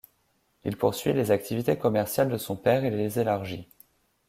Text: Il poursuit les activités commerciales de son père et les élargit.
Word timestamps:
Il 0.63 0.77
poursuit 0.77 1.13
les 1.13 1.29
activités 1.29 1.77
commerciales 1.77 2.31
de 2.31 2.37
son 2.39 2.55
père 2.55 2.85
et 2.85 2.89
les 2.89 3.19
élargit. 3.19 3.69